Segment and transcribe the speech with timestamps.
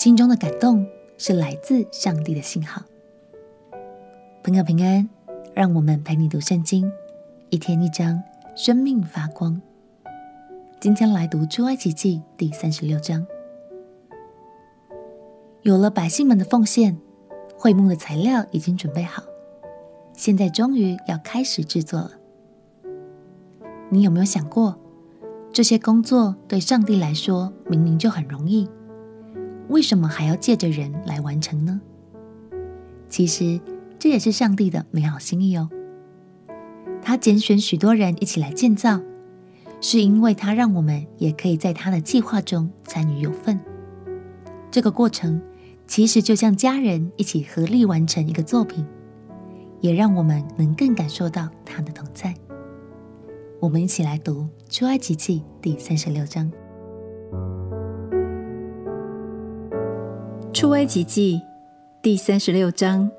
[0.00, 0.86] 心中的感动
[1.18, 2.80] 是来自上帝的信号。
[4.42, 5.06] 朋友平安，
[5.52, 6.90] 让我们陪你读圣经，
[7.50, 8.22] 一天一章，
[8.56, 9.60] 生命发光。
[10.80, 13.26] 今天来读出埃及记第三十六章。
[15.60, 16.96] 有了百姓们的奉献，
[17.58, 19.22] 会幕的材料已经准备好，
[20.14, 22.12] 现在终于要开始制作了。
[23.90, 24.78] 你有没有想过，
[25.52, 28.66] 这些工作对上帝来说明明就很容易，
[29.70, 31.80] 为什么还要借着人来完成呢？
[33.08, 33.60] 其实
[34.00, 35.70] 这也是上帝的美好心意哦。
[37.00, 39.00] 他拣选许多人一起来建造，
[39.80, 43.58] 是因为他让我们也可以在他的计划中参与有份。
[44.72, 45.40] 这个过程
[45.86, 48.84] 其实就像家人一起合力完成一个作品，
[49.80, 52.34] 也让我们能更感受到他的同在。
[53.60, 56.50] 我们一起来读《出埃及记》第三十六章。
[60.60, 61.40] 《出埃及记》
[62.02, 63.10] 第三十六章。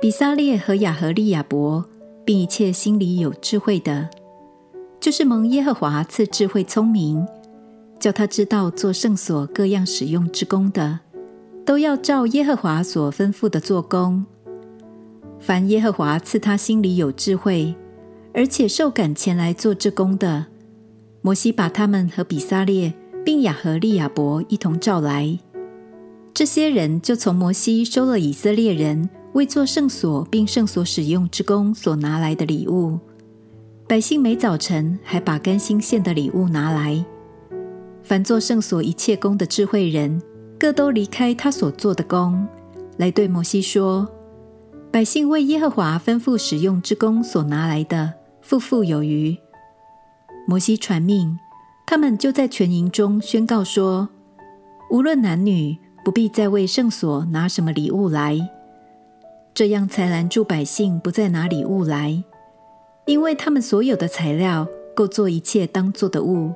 [0.00, 1.84] 比撒列和亚何利亚伯，
[2.24, 4.08] 并一切心里有智慧的，
[4.98, 7.26] 就是蒙耶和华赐智慧聪明，
[8.00, 11.00] 叫他知道做圣所各样使用之工的，
[11.66, 14.24] 都要照耶和华所吩咐的做工。
[15.38, 17.74] 凡耶和华赐他心里有智慧，
[18.32, 20.46] 而且受感前来做这工的，
[21.20, 22.94] 摩西把他们和比撒列
[23.28, 25.38] 并亚和利亚伯一同召来，
[26.32, 29.06] 这些人就从摩西收了以色列人。
[29.34, 32.98] 为做圣所并圣所使用之工所拿来的礼物，
[33.86, 37.04] 百姓每早晨还把甘心献的礼物拿来。
[38.02, 40.22] 凡做圣所一切工的智慧人，
[40.58, 42.48] 各都离开他所做的工，
[42.96, 44.08] 来对摩西说
[44.90, 49.36] ：“百姓为耶和华吩咐使用之工所拿来的，富富有余。”
[50.48, 51.38] 摩西传命，
[51.90, 54.10] 他们就在全营中宣告说
[54.92, 58.38] ：“无论男女，不必再为圣所拿什么礼物来。”
[59.54, 62.22] 这样才拦住百姓不再拿礼物来，
[63.06, 66.52] 因为他们所有的材料够做一切当做的物，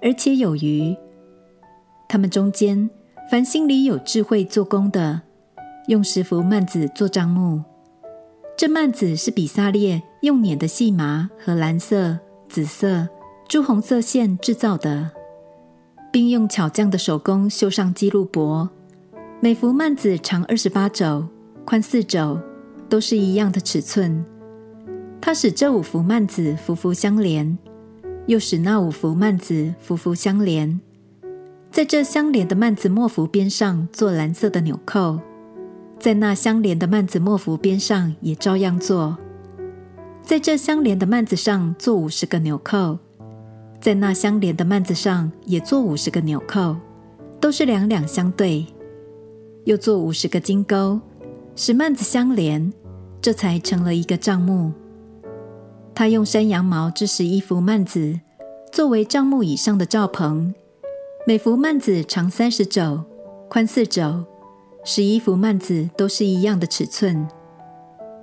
[0.00, 0.96] 而且有余。
[2.08, 2.88] 他们中间
[3.28, 5.22] 凡心里有智慧做工的，
[5.88, 7.64] 用十幅幔子做帐幕。
[8.56, 12.16] 这幔子是比撒列用捻的细麻和蓝色、
[12.48, 13.08] 紫色、
[13.48, 15.10] 朱红色线制造的，
[16.12, 18.68] 并用巧匠的手工绣上基路伯。
[19.40, 21.26] 每幅幔子长二十八肘。
[21.64, 22.38] 宽四肘，
[22.90, 24.22] 都是一样的尺寸。
[25.18, 27.56] 它使这五幅幔子幅幅相连，
[28.26, 30.78] 又使那五幅幔子幅幅相连。
[31.70, 35.20] 在这相连的幔子末幅边上做蓝色的纽扣，
[35.98, 39.16] 在那相连的幔子末幅边上也照样做。
[40.22, 42.98] 在这相连的幔子上做五十个纽扣，
[43.80, 46.76] 在那相连的幔子上也做五十个纽扣，
[47.40, 48.66] 都是两两相对。
[49.64, 51.00] 又做五十个金钩。
[51.60, 52.72] 使幔子相连，
[53.20, 54.72] 这才成了一个帐幕。
[55.92, 58.20] 他用山羊毛织十一幅幔子，
[58.72, 60.54] 作为帐幕以上的罩棚。
[61.26, 63.02] 每幅幔子长三十肘，
[63.48, 64.24] 宽四肘，
[64.84, 67.26] 十一幅幔子都是一样的尺寸。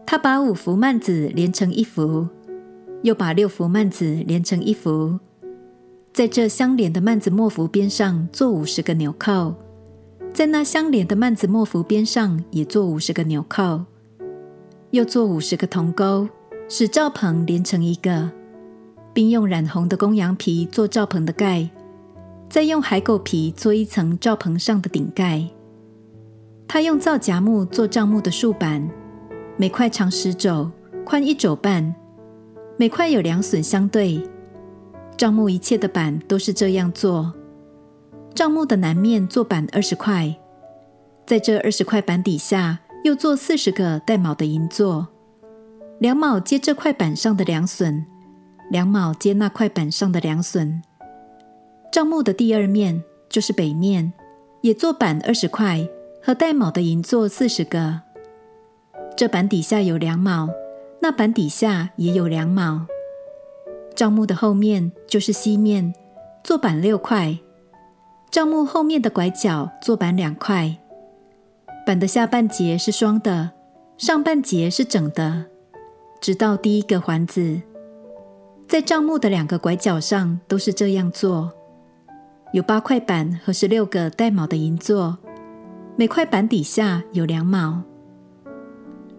[0.06, 2.30] 他把五幅幔子连成一幅，
[3.04, 5.20] 又把六幅幔子连成一幅，
[6.16, 9.53] 在这相连的曼子末幅边上做五十个纽扣。
[10.34, 13.84] 在那相连的曼子末幅边上也做五十个纽扣，
[14.92, 16.25] 又做五十个铜钩，
[16.70, 18.31] 使罩棚连成一个，
[19.14, 21.70] 并用染红的公羊皮做罩棚的盖，
[22.50, 25.46] 再用海狗皮做一层罩棚上的顶盖。
[26.66, 28.90] 他用皂荚木做帐幕的竖板，
[29.58, 30.72] 每块长十肘，
[31.04, 31.94] 宽一肘半，
[32.78, 34.24] 每块有两榫相对。
[35.18, 37.34] 帐幕一切的板都是这样做。
[38.34, 40.36] 帐幕的南面做板二十块，
[41.26, 45.08] 在这二十块板底下又做四十个带卯的银座，
[46.00, 48.04] 两卯接这块板上的两榫，
[48.70, 50.81] 两卯接那块板上的两榫。
[51.92, 54.12] 帐幕的第二面就是北面，
[54.60, 55.88] 也做板二十块
[56.22, 58.01] 和带卯的银座四十个。
[59.16, 60.50] 这板底下有两卯，
[61.01, 62.86] 那板底下也有两卯。
[63.95, 65.94] 帐幕的后面就是西面，
[66.44, 67.38] 做板六块。
[68.30, 70.77] 帐幕后面的拐角做板两块，
[71.86, 73.51] 板的下半截是双的，
[73.97, 75.45] 上半截是整的，
[76.19, 77.62] 直到第一个环子。
[78.68, 81.50] 在帐幕的两个拐角上都是这样做，
[82.51, 85.18] 有八块板和十六个带卯的银座，
[85.95, 87.81] 每块板底下有两卯。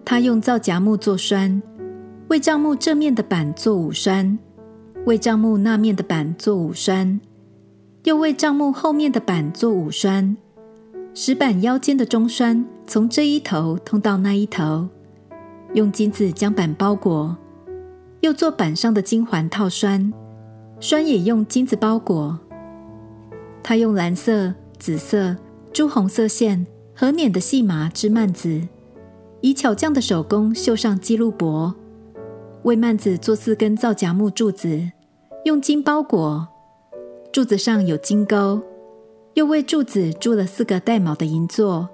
[0.05, 1.63] 他用皂荚木做栓，
[2.29, 4.39] 为帐幕正面的板做五栓，
[5.07, 7.21] 为帐幕那面的板做五栓。
[8.03, 10.37] 又为帐幕后面的板做五栓，
[11.15, 14.89] 使板腰间的中栓从这一头通到那一头，
[15.75, 17.37] 用金子将板包裹，
[18.21, 20.13] 又做板上的金环套栓，
[20.81, 22.37] 栓也用金子包裹。
[23.63, 25.37] 他用蓝色、紫色、
[25.73, 28.61] 朱红色线和捻的细麻织幔子，
[29.41, 31.75] 以巧匠的手工绣上基路帛，
[32.63, 34.93] 为幔子做四根皂荚木柱子，
[35.47, 36.49] 用金包裹。
[37.33, 38.61] 柱子上有金钩，
[39.35, 41.89] 又为柱子铸了四个带卯的银座，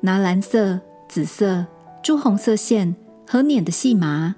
[0.00, 1.64] 拿蓝色、紫色、
[2.02, 4.34] 朱红色线和捻的细麻，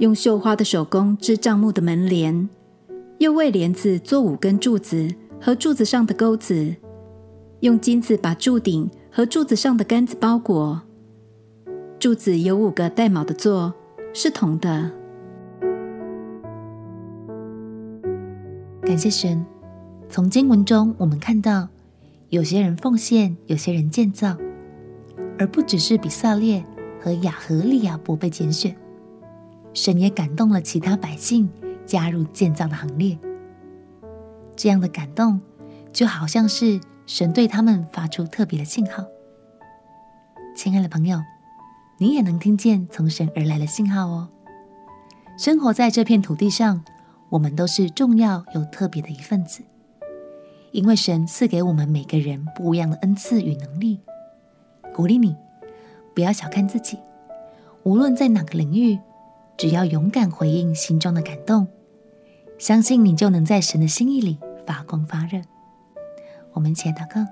[0.00, 2.48] 用绣花的手工织帐幕的门帘，
[3.18, 6.74] 又为帘子做五根柱子和柱子上的钩子，
[7.60, 10.82] 用金子把柱顶和柱子上的杆子包裹。
[12.00, 13.72] 柱子有五个带卯的座，
[14.12, 14.97] 是铜的。
[18.88, 19.44] 感谢神。
[20.08, 21.68] 从经文中，我们看到
[22.30, 24.34] 有些人奉献，有些人建造，
[25.38, 26.64] 而不只是比撒列
[26.98, 28.74] 和亚和利亚伯被拣选。
[29.74, 31.50] 神也感动了其他百姓，
[31.84, 33.18] 加入建造的行列。
[34.56, 35.38] 这样的感动，
[35.92, 39.04] 就好像是神对他们发出特别的信号。
[40.56, 41.20] 亲爱的朋友，
[41.98, 44.30] 你也能听见从神而来的信号哦。
[45.36, 46.82] 生活在这片土地上，
[47.30, 49.62] 我们都是重要又特别的一份子。
[50.70, 54.00] 因为神赐给我们每个人不一样的恩赐与能力，
[54.94, 55.34] 鼓励你
[56.14, 56.98] 不要小看自己。
[57.84, 58.98] 无论在哪个领域，
[59.56, 61.66] 只要勇敢回应心中的感动，
[62.58, 65.40] 相信你就能在神的心意里发光发热。
[66.52, 67.26] 我们一起祷告，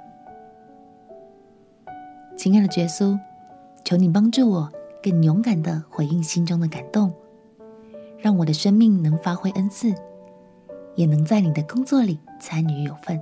[2.39, 3.19] 亲爱的耶稣，
[3.85, 4.73] 求你帮助我
[5.03, 7.13] 更勇敢地回应心中的感动，
[8.19, 9.95] 让我的生命能发挥恩赐。
[10.97, 13.21] 也能在你的工作里参与有份。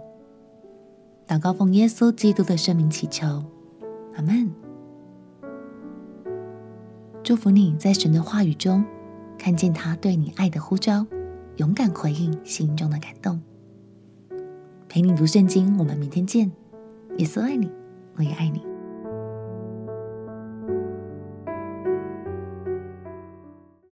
[1.26, 3.26] 祷告奉耶稣基督的圣名祈求，
[4.14, 4.48] 阿门。
[7.24, 8.84] 祝福你在神的话语中
[9.36, 11.04] 看见他对你爱的呼召，
[11.56, 13.42] 勇敢回应心中的感动。
[14.88, 16.52] 陪你读圣经，我们明天见。
[17.18, 17.68] 耶稣爱你，
[18.14, 18.73] 我也爱你。